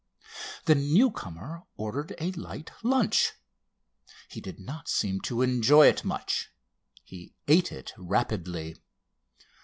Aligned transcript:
The 0.65 0.73
newcomer 0.73 1.61
ordered 1.77 2.15
a 2.19 2.31
light 2.31 2.71
lunch. 2.81 3.33
He 4.29 4.41
did 4.41 4.59
not 4.59 4.89
seem 4.89 5.21
to 5.25 5.43
enjoy 5.43 5.85
it 5.89 6.03
much. 6.03 6.49
He 7.03 7.35
ate 7.47 7.71
it 7.71 7.93
rapidly. 7.95 8.77